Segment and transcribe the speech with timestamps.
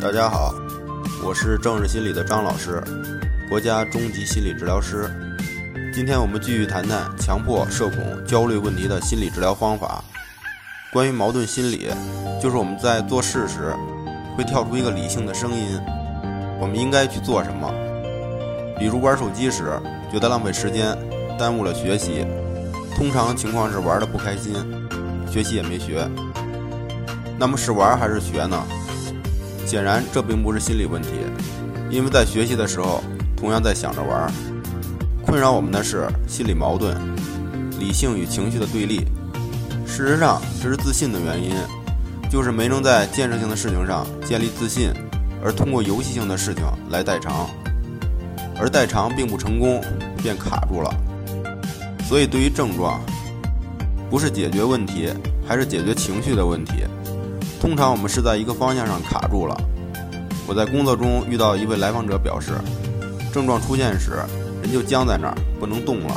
[0.00, 0.54] 大家好，
[1.22, 2.82] 我是正视心理的张老师，
[3.48, 5.08] 国家中级心理治疗师。
[5.94, 10.02] 今天我们继续谈谈强迫、社恐、焦虑问题的心理治疗方法。
[10.92, 11.88] 关于矛盾心理，
[12.42, 13.74] 就是我们在做事时
[14.36, 15.80] 会跳出一个理性的声音，
[16.60, 17.72] 我们应该去做什么？
[18.78, 19.80] 比如玩手机时
[20.12, 20.96] 觉得浪费时间，
[21.38, 22.26] 耽误了学习。
[22.94, 24.54] 通常情况是玩的不开心，
[25.30, 26.08] 学习也没学。
[27.38, 28.62] 那么是玩还是学呢？
[29.66, 31.08] 显然，这并不是心理问题，
[31.90, 33.02] 因为在学习的时候，
[33.36, 34.32] 同样在想着玩。
[35.22, 36.96] 困扰我们的是心理矛盾，
[37.80, 39.06] 理性与情绪的对立。
[39.86, 41.54] 事实上，这是自信的原因，
[42.30, 44.92] 就是没能在建设性的事情上建立自信，
[45.42, 47.48] 而通过游戏性的事情来代偿，
[48.60, 49.82] 而代偿并不成功，
[50.22, 50.94] 便卡住了。
[52.06, 53.00] 所以，对于症状，
[54.10, 55.08] 不是解决问题，
[55.46, 56.84] 还是解决情绪的问题。
[57.64, 59.56] 通常我们是在一个方向上卡住了。
[60.46, 62.52] 我在工作中遇到一位来访者表示，
[63.32, 64.22] 症状出现时，
[64.60, 66.14] 人就僵在那儿，不能动了。